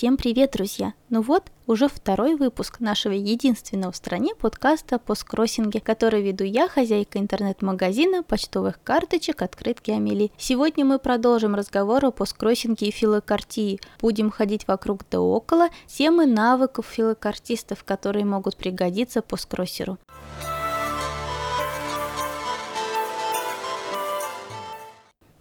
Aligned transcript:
Всем 0.00 0.16
привет, 0.16 0.52
друзья! 0.52 0.94
Ну 1.10 1.20
вот, 1.20 1.52
уже 1.66 1.86
второй 1.86 2.34
выпуск 2.34 2.80
нашего 2.80 3.12
единственного 3.12 3.92
в 3.92 3.96
стране 3.96 4.34
подкаста 4.34 4.98
«Посткроссинге», 4.98 5.78
который 5.80 6.22
веду 6.22 6.42
я, 6.42 6.68
хозяйка 6.68 7.18
интернет-магазина 7.18 8.22
почтовых 8.22 8.82
карточек 8.82 9.42
«Открытки 9.42 9.90
Амели». 9.90 10.32
Сегодня 10.38 10.86
мы 10.86 10.98
продолжим 10.98 11.54
разговор 11.54 12.02
о 12.06 12.12
посткроссинге 12.12 12.86
и 12.86 12.90
филокартии. 12.90 13.78
Будем 14.00 14.30
ходить 14.30 14.66
вокруг 14.66 15.02
да 15.10 15.20
около 15.20 15.68
темы 15.86 16.24
навыков 16.24 16.86
филокартистов, 16.90 17.84
которые 17.84 18.24
могут 18.24 18.56
пригодиться 18.56 19.20
посткроссеру. 19.20 19.98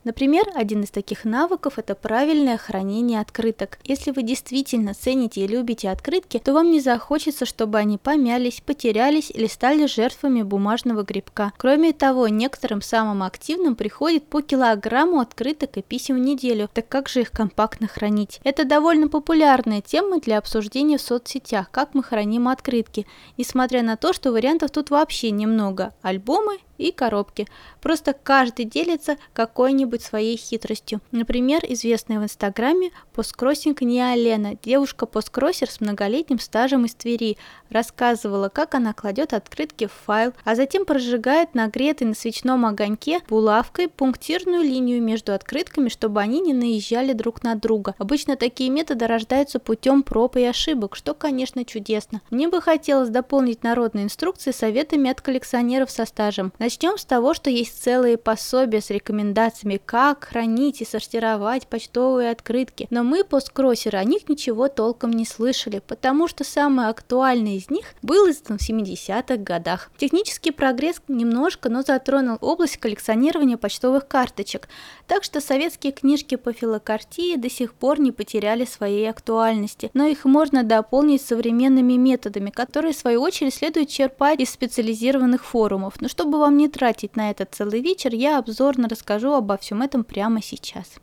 Например, 0.04 0.46
один 0.56 0.84
из 0.84 0.92
таких 0.92 1.26
навыков– 1.26 1.74
это 1.78 1.94
правильное 1.94 2.58
хранение 2.58 3.20
открыток. 3.20 3.80
Если 3.84 4.12
вы 4.12 4.24
действительно 4.24 4.94
цените 4.94 5.42
и 5.42 5.48
любите 5.48 5.90
открытки, 5.90 6.40
то 6.40 6.54
вам 6.54 6.72
не 6.72 6.80
захочется, 6.80 7.46
чтобы 7.46 7.78
они 7.78 7.98
помялись, 7.98 8.62
потерялись 8.66 9.30
или 9.30 9.48
стали 9.48 9.86
жертвами 9.88 10.42
бумажного 10.42 11.04
грибка. 11.04 11.52
Кроме 11.58 11.92
того, 11.92 12.28
некоторым 12.28 12.82
самым 12.82 13.24
активным 13.24 13.76
приходит 13.76 14.26
по 14.26 14.42
килограмму 14.42 15.20
открыток 15.20 15.78
и 15.78 15.82
писем 15.82 16.16
в 16.16 16.20
неделю, 16.20 16.70
так 16.74 16.88
как 16.88 17.10
же 17.10 17.22
их 17.22 17.32
компактно 17.32 17.88
хранить? 17.88 18.40
Это 18.44 18.64
довольно 18.64 19.10
популярная 19.10 19.82
тема 19.82 20.20
для 20.20 20.38
обсуждения 20.38 20.98
в 20.98 21.02
соцсетях, 21.02 21.70
как 21.72 21.94
мы 21.94 22.04
храним 22.04 22.48
открытки, 22.48 23.06
несмотря 23.38 23.84
на 23.84 23.98
то, 23.98 24.14
что 24.14 24.32
вариантов 24.32 24.72
тут 24.72 24.90
вообще 24.90 25.32
немного. 25.32 25.94
Альбомы 26.02 26.60
и 26.80 26.92
коробки. 26.92 27.48
Просто 27.82 28.14
каждый 28.14 28.66
делится 28.66 29.18
какой-нибудь 29.34 30.02
своей 30.02 30.38
хитростью. 30.38 31.02
Например, 31.12 31.62
известная 31.68 32.20
в 32.20 32.24
инстаграме 32.24 32.92
посткроссинг 33.14 33.82
Ниалена, 33.82 34.56
девушка-посткроссер 34.64 35.70
с 35.70 35.82
многолетним 35.82 36.40
стажем 36.40 36.86
из 36.86 36.96
Твери, 36.96 37.38
рассказывала, 37.70 38.50
как 38.50 38.74
она 38.76 38.94
кладет 38.94 39.34
открытки 39.34 39.88
в 39.88 39.92
файл, 39.92 40.34
а 40.44 40.56
затем 40.56 40.86
прожигает 40.86 41.54
нагретой 41.54 42.08
на 42.08 42.16
свечном 42.16 42.66
огоньке 42.66 43.20
булавкой 43.28 43.90
пунктирную 43.90 44.64
линию 44.64 45.02
между 45.02 45.34
открытками, 45.34 45.90
чтобы 45.90 46.22
они 46.22 46.40
не 46.40 46.54
наезжали 46.54 47.14
друг 47.14 47.44
на 47.44 47.56
друга. 47.56 47.96
Обычно 47.98 48.38
такие 48.38 48.70
методы 48.70 49.06
рождаются 49.06 49.60
путем 49.60 50.04
проб 50.04 50.38
и 50.38 50.44
ошибок, 50.44 50.96
что, 50.96 51.14
конечно, 51.14 51.66
чудесно. 51.66 52.22
Мне 52.30 52.48
бы 52.48 52.62
хотелось 52.62 53.10
дополнить 53.10 53.64
народные 53.64 54.06
инструкции 54.06 54.52
советами 54.52 55.12
от 55.12 55.22
коллекционеров 55.22 55.92
со 55.92 56.06
стажем. 56.06 56.54
Начнем 56.70 57.00
с 57.00 57.04
того, 57.04 57.34
что 57.34 57.50
есть 57.50 57.82
целые 57.82 58.16
пособия 58.16 58.80
с 58.80 58.92
рекомендациями, 58.92 59.82
как 59.84 60.26
хранить 60.26 60.82
и 60.82 60.86
сортировать 60.86 61.66
почтовые 61.66 62.30
открытки, 62.30 62.86
но 62.92 63.04
мы, 63.04 63.24
посткроссеры, 63.24 63.98
о 63.98 64.04
них 64.04 64.30
ничего 64.30 64.68
толком 64.68 65.10
не 65.10 65.26
слышали, 65.26 65.82
потому 65.88 66.28
что 66.28 66.44
самый 66.44 66.88
актуальный 66.88 67.56
из 67.56 67.72
них 67.72 67.96
был 68.04 68.30
издан 68.30 68.60
в 68.60 68.70
70-х 68.70 69.38
годах. 69.38 69.90
Технический 69.98 70.52
прогресс 70.52 71.02
немножко, 71.08 71.70
но 71.70 71.82
затронул 71.82 72.38
область 72.40 72.78
коллекционирования 72.78 73.58
почтовых 73.58 74.08
карточек, 74.08 74.70
так 75.08 75.24
что 75.24 75.42
советские 75.42 75.92
книжки 75.92 76.36
по 76.36 76.54
филокартии 76.54 77.36
до 77.36 77.50
сих 77.50 77.74
пор 77.74 78.00
не 78.00 78.12
потеряли 78.12 78.66
своей 78.66 79.10
актуальности, 79.10 79.90
но 79.96 80.06
их 80.06 80.24
можно 80.24 80.62
дополнить 80.62 81.24
современными 81.24 81.94
методами, 81.94 82.52
которые 82.52 82.94
в 82.94 82.98
свою 82.98 83.24
очередь 83.24 83.56
следует 83.56 83.90
черпать 83.90 84.40
из 84.40 84.52
специализированных 84.52 85.44
форумов. 85.44 86.00
Но 86.00 86.08
чтобы 86.08 86.38
вам 86.38 86.59
не 86.60 86.68
тратить 86.68 87.16
на 87.16 87.32
это 87.32 87.48
целый 87.50 87.82
вечер, 87.82 88.14
я 88.14 88.38
обзорно 88.38 88.88
расскажу 88.88 89.34
обо 89.34 89.58
всем 89.58 89.82
этом 89.82 90.04
прямо 90.04 90.42
сейчас. 90.42 91.00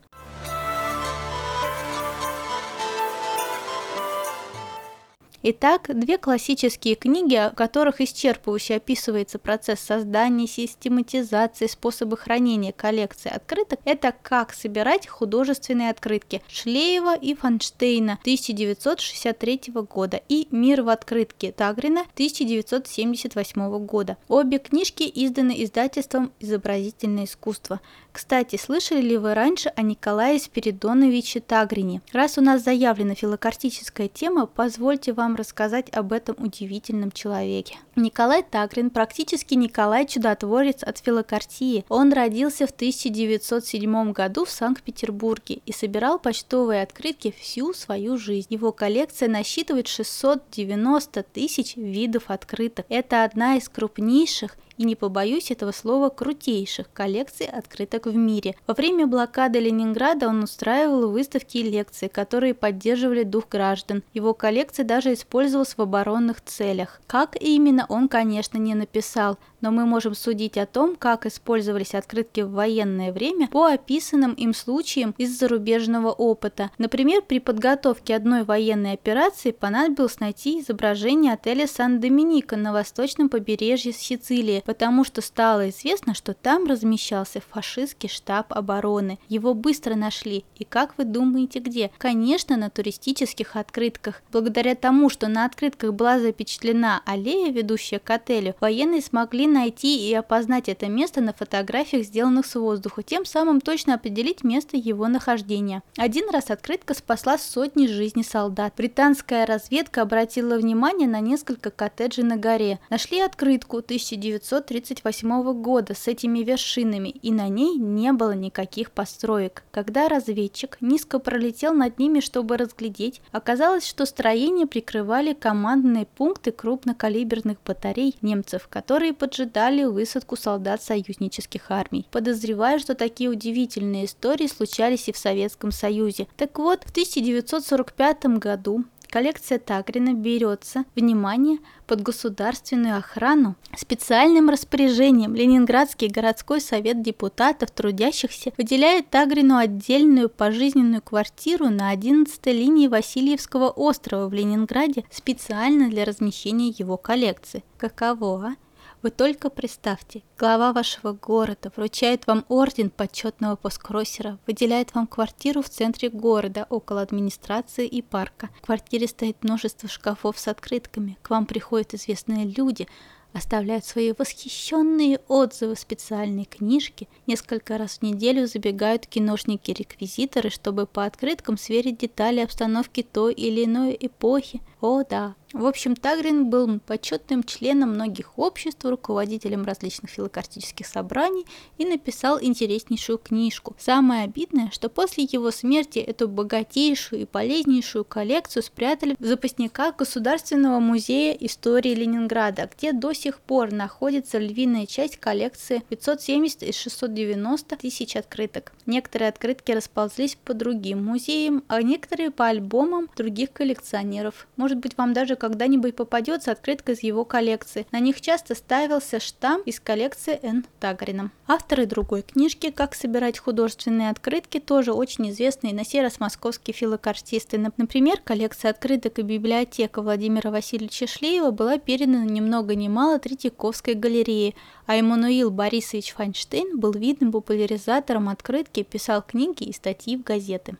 Итак, 5.48 5.88
две 5.94 6.18
классические 6.18 6.96
книги, 6.96 7.36
в 7.36 7.54
которых 7.54 8.00
исчерпывающе 8.00 8.78
описывается 8.78 9.38
процесс 9.38 9.78
создания, 9.78 10.48
систематизации, 10.48 11.68
способы 11.68 12.16
хранения 12.16 12.72
коллекции 12.72 13.30
открыток, 13.32 13.78
это 13.84 14.12
«Как 14.22 14.52
собирать 14.52 15.06
художественные 15.06 15.90
открытки» 15.90 16.42
Шлеева 16.48 17.16
и 17.16 17.36
Фанштейна 17.36 18.14
1963 18.22 19.72
года 19.88 20.20
и 20.28 20.48
«Мир 20.50 20.82
в 20.82 20.88
открытке» 20.88 21.52
Тагрина 21.52 22.00
1978 22.14 23.86
года. 23.86 24.16
Обе 24.26 24.58
книжки 24.58 25.08
изданы 25.14 25.62
издательством 25.62 26.32
«Изобразительное 26.40 27.26
искусство». 27.26 27.80
Кстати, 28.16 28.56
слышали 28.56 29.02
ли 29.02 29.18
вы 29.18 29.34
раньше 29.34 29.68
о 29.76 29.82
Николае 29.82 30.38
Спиридоновиче 30.38 31.40
Тагрине? 31.40 32.00
Раз 32.14 32.38
у 32.38 32.40
нас 32.40 32.64
заявлена 32.64 33.14
филокартическая 33.14 34.08
тема, 34.08 34.46
позвольте 34.46 35.12
вам 35.12 35.36
рассказать 35.36 35.94
об 35.94 36.14
этом 36.14 36.34
удивительном 36.38 37.12
человеке. 37.12 37.76
Николай 37.98 38.42
Тагрин 38.42 38.90
практически 38.90 39.54
Николай 39.54 40.06
Чудотворец 40.06 40.82
от 40.82 40.98
филокартии. 40.98 41.86
Он 41.88 42.12
родился 42.12 42.66
в 42.66 42.70
1907 42.70 44.12
году 44.12 44.44
в 44.44 44.50
Санкт-Петербурге 44.50 45.60
и 45.64 45.72
собирал 45.72 46.18
почтовые 46.18 46.82
открытки 46.82 47.34
всю 47.40 47.72
свою 47.72 48.18
жизнь. 48.18 48.48
Его 48.50 48.70
коллекция 48.70 49.30
насчитывает 49.30 49.88
690 49.88 51.22
тысяч 51.22 51.76
видов 51.76 52.24
открыток. 52.28 52.84
Это 52.90 53.24
одна 53.24 53.56
из 53.56 53.66
крупнейших 53.70 54.58
и 54.76 54.84
не 54.84 54.94
побоюсь 54.94 55.50
этого 55.50 55.72
слова 55.72 56.08
крутейших 56.08 56.92
коллекций 56.92 57.46
открыток 57.46 58.06
в 58.06 58.14
мире. 58.14 58.54
Во 58.66 58.74
время 58.74 59.06
блокады 59.06 59.58
Ленинграда 59.58 60.28
он 60.28 60.42
устраивал 60.42 61.10
выставки 61.10 61.58
и 61.58 61.62
лекции, 61.62 62.08
которые 62.08 62.54
поддерживали 62.54 63.22
дух 63.22 63.48
граждан. 63.48 64.02
Его 64.12 64.34
коллекция 64.34 64.84
даже 64.84 65.12
использовалась 65.12 65.76
в 65.76 65.82
оборонных 65.82 66.42
целях. 66.44 67.00
Как 67.06 67.36
именно 67.40 67.85
он, 67.88 68.08
конечно, 68.08 68.58
не 68.58 68.74
написал, 68.74 69.38
но 69.60 69.70
мы 69.70 69.86
можем 69.86 70.14
судить 70.14 70.58
о 70.58 70.66
том, 70.66 70.96
как 70.96 71.26
использовались 71.26 71.94
открытки 71.94 72.40
в 72.40 72.52
военное 72.52 73.12
время 73.12 73.48
по 73.48 73.66
описанным 73.66 74.32
им 74.34 74.54
случаям 74.54 75.14
из 75.18 75.38
зарубежного 75.38 76.10
опыта. 76.10 76.70
Например, 76.78 77.22
при 77.22 77.40
подготовке 77.40 78.14
одной 78.14 78.44
военной 78.44 78.92
операции 78.92 79.50
понадобилось 79.50 80.20
найти 80.20 80.60
изображение 80.60 81.32
отеля 81.32 81.66
Сан-Доминика 81.66 82.56
на 82.56 82.72
восточном 82.72 83.28
побережье 83.28 83.92
Сицилии, 83.92 84.62
потому 84.66 85.04
что 85.04 85.20
стало 85.20 85.70
известно, 85.70 86.14
что 86.14 86.34
там 86.34 86.66
размещался 86.66 87.40
фашистский 87.40 88.08
штаб 88.08 88.52
обороны. 88.52 89.18
Его 89.28 89.54
быстро 89.54 89.94
нашли. 89.94 90.44
И 90.56 90.64
как 90.64 90.98
вы 90.98 91.04
думаете, 91.04 91.60
где? 91.60 91.90
Конечно, 91.98 92.56
на 92.56 92.70
туристических 92.70 93.56
открытках. 93.56 94.22
Благодаря 94.32 94.74
тому, 94.74 95.08
что 95.08 95.28
на 95.28 95.44
открытках 95.44 95.94
была 95.94 96.18
запечатлена 96.18 97.02
аллея, 97.04 97.50
ведущая 97.50 97.98
к 97.98 98.10
отелю, 98.10 98.54
военные 98.60 99.00
смогли 99.00 99.45
найти 99.46 100.08
и 100.08 100.14
опознать 100.14 100.68
это 100.68 100.88
место 100.88 101.20
на 101.20 101.32
фотографиях, 101.32 102.04
сделанных 102.04 102.46
с 102.46 102.54
воздуха, 102.54 103.02
тем 103.02 103.24
самым 103.24 103.60
точно 103.60 103.94
определить 103.94 104.44
место 104.44 104.76
его 104.76 105.06
нахождения. 105.08 105.82
Один 105.96 106.30
раз 106.30 106.50
открытка 106.50 106.94
спасла 106.94 107.38
сотни 107.38 107.86
жизней 107.86 108.24
солдат. 108.24 108.74
Британская 108.76 109.44
разведка 109.44 110.02
обратила 110.02 110.56
внимание 110.56 111.08
на 111.08 111.20
несколько 111.20 111.70
коттеджей 111.70 112.24
на 112.24 112.36
горе. 112.36 112.78
Нашли 112.90 113.20
открытку 113.20 113.78
1938 113.78 115.52
года 115.60 115.94
с 115.94 116.08
этими 116.08 116.40
вершинами, 116.40 117.08
и 117.08 117.32
на 117.32 117.48
ней 117.48 117.76
не 117.76 118.12
было 118.12 118.32
никаких 118.32 118.90
построек. 118.90 119.64
Когда 119.70 120.08
разведчик 120.08 120.78
низко 120.80 121.18
пролетел 121.18 121.74
над 121.74 121.98
ними, 121.98 122.20
чтобы 122.20 122.56
разглядеть, 122.56 123.20
оказалось, 123.32 123.86
что 123.86 124.06
строения 124.06 124.66
прикрывали 124.66 125.32
командные 125.32 126.06
пункты 126.06 126.52
крупнокалиберных 126.52 127.58
батарей 127.64 128.16
немцев, 128.22 128.68
которые 128.68 129.12
поджидали 129.12 129.35
поджидали 129.36 129.84
высадку 129.84 130.34
солдат 130.36 130.82
союзнических 130.82 131.70
армий. 131.70 132.06
Подозреваю, 132.10 132.78
что 132.78 132.94
такие 132.94 133.28
удивительные 133.28 134.06
истории 134.06 134.46
случались 134.46 135.08
и 135.08 135.12
в 135.12 135.18
Советском 135.18 135.72
Союзе. 135.72 136.26
Так 136.38 136.58
вот, 136.58 136.84
в 136.84 136.90
1945 136.90 138.38
году 138.38 138.84
коллекция 139.10 139.58
Тагрина 139.58 140.14
берется, 140.14 140.84
внимание, 140.94 141.58
под 141.86 142.00
государственную 142.00 142.96
охрану. 142.96 143.56
Специальным 143.76 144.48
распоряжением 144.48 145.34
Ленинградский 145.34 146.08
городской 146.08 146.62
совет 146.62 147.02
депутатов 147.02 147.70
трудящихся 147.70 148.52
выделяет 148.56 149.10
Тагрину 149.10 149.56
отдельную 149.58 150.30
пожизненную 150.30 151.02
квартиру 151.02 151.68
на 151.68 151.90
11 151.90 152.46
линии 152.46 152.88
Васильевского 152.88 153.68
острова 153.68 154.28
в 154.28 154.32
Ленинграде 154.32 155.04
специально 155.10 155.90
для 155.90 156.06
размещения 156.06 156.68
его 156.68 156.96
коллекции. 156.96 157.62
Каково, 157.76 158.46
а? 158.46 158.65
Вы 159.06 159.10
только 159.12 159.50
представьте, 159.50 160.24
глава 160.36 160.72
вашего 160.72 161.12
города 161.12 161.70
вручает 161.76 162.26
вам 162.26 162.44
орден 162.48 162.90
почетного 162.90 163.54
посткроссера, 163.54 164.40
выделяет 164.48 164.96
вам 164.96 165.06
квартиру 165.06 165.62
в 165.62 165.68
центре 165.68 166.08
города, 166.08 166.66
около 166.70 167.02
администрации 167.02 167.86
и 167.86 168.02
парка. 168.02 168.50
В 168.60 168.66
квартире 168.66 169.06
стоит 169.06 169.44
множество 169.44 169.88
шкафов 169.88 170.40
с 170.40 170.48
открытками, 170.48 171.18
к 171.22 171.30
вам 171.30 171.46
приходят 171.46 171.94
известные 171.94 172.46
люди, 172.46 172.88
оставляют 173.32 173.84
свои 173.84 174.12
восхищенные 174.12 175.20
отзывы 175.28 175.76
в 175.76 175.78
специальной 175.78 176.44
книжке, 176.44 177.06
несколько 177.28 177.78
раз 177.78 177.98
в 177.98 178.02
неделю 178.02 178.48
забегают 178.48 179.06
киношники-реквизиторы, 179.06 180.50
чтобы 180.50 180.86
по 180.86 181.04
открыткам 181.04 181.58
сверить 181.58 181.98
детали 181.98 182.40
обстановки 182.40 183.04
той 183.04 183.34
или 183.34 183.66
иной 183.66 183.96
эпохи. 184.00 184.62
О 184.80 185.02
да, 185.04 185.34
в 185.52 185.64
общем, 185.64 185.96
Тагрин 185.96 186.50
был 186.50 186.80
почетным 186.80 187.42
членом 187.42 187.94
многих 187.94 188.38
обществ, 188.38 188.84
руководителем 188.84 189.64
различных 189.64 190.10
филокартических 190.10 190.86
собраний 190.86 191.46
и 191.78 191.86
написал 191.86 192.38
интереснейшую 192.42 193.16
книжку. 193.16 193.74
Самое 193.78 194.24
обидное, 194.24 194.70
что 194.70 194.90
после 194.90 195.24
его 195.24 195.50
смерти 195.50 196.00
эту 196.00 196.28
богатейшую 196.28 197.22
и 197.22 197.24
полезнейшую 197.24 198.04
коллекцию 198.04 198.64
спрятали 198.64 199.16
в 199.18 199.24
запасниках 199.24 199.96
Государственного 199.96 200.78
музея 200.80 201.32
истории 201.32 201.94
Ленинграда, 201.94 202.68
где 202.76 202.92
до 202.92 203.14
сих 203.14 203.40
пор 203.40 203.72
находится 203.72 204.38
львиная 204.38 204.84
часть 204.84 205.16
коллекции 205.16 205.82
570 205.88 206.64
из 206.64 206.74
690 206.74 207.76
тысяч 207.76 208.14
открыток. 208.16 208.72
Некоторые 208.84 209.30
открытки 209.30 209.72
расползлись 209.72 210.36
по 210.44 210.52
другим 210.52 211.02
музеям, 211.02 211.62
а 211.68 211.80
некоторые 211.82 212.30
по 212.30 212.46
альбомам 212.46 213.08
других 213.16 213.52
коллекционеров. 213.52 214.46
Может 214.66 214.78
быть, 214.78 214.98
вам 214.98 215.12
даже 215.12 215.36
когда-нибудь 215.36 215.94
попадется 215.94 216.50
открытка 216.50 216.90
из 216.90 217.04
его 217.04 217.24
коллекции. 217.24 217.86
На 217.92 218.00
них 218.00 218.20
часто 218.20 218.56
ставился 218.56 219.20
штамп 219.20 219.64
из 219.64 219.78
коллекции 219.78 220.40
Н. 220.42 220.66
Тагрина. 220.80 221.30
Авторы 221.46 221.86
другой 221.86 222.22
книжки 222.22 222.72
«Как 222.72 222.96
собирать 222.96 223.38
художественные 223.38 224.10
открытки» 224.10 224.58
тоже 224.58 224.92
очень 224.92 225.30
известные 225.30 225.72
на 225.72 225.84
сей 225.84 226.02
раз 226.02 226.18
московские 226.18 226.74
филокартисты. 226.74 227.58
Например, 227.76 228.16
коллекция 228.24 228.72
открыток 228.72 229.20
и 229.20 229.22
библиотека 229.22 230.02
Владимира 230.02 230.50
Васильевича 230.50 231.06
Шлеева 231.06 231.52
была 231.52 231.78
передана 231.78 232.24
ни 232.24 232.40
много 232.40 232.74
ни 232.74 232.88
мало 232.88 233.20
Третьяковской 233.20 233.94
галерее, 233.94 234.56
а 234.86 234.96
Эммануил 234.96 235.52
Борисович 235.52 236.12
Файнштейн 236.14 236.80
был 236.80 236.90
видным 236.90 237.30
популяризатором 237.30 238.28
открытки, 238.28 238.82
писал 238.82 239.22
книги 239.22 239.62
и 239.62 239.72
статьи 239.72 240.16
в 240.16 240.24
газеты. 240.24 240.76